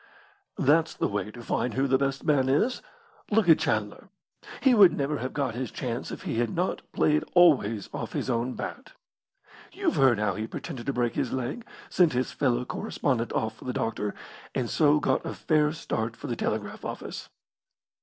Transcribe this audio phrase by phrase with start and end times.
[0.57, 2.81] "That's the way to find who the best man is.
[3.29, 4.09] Look at Chandler.
[4.59, 8.27] He would never have got his chance if he had not played always off his
[8.27, 8.93] own bat.
[9.71, 13.65] You've heard how he pretended to break his leg, sent his fellow correspondent off for
[13.65, 14.15] the doctor,
[14.55, 17.29] and so got a fair start for the telegraph office."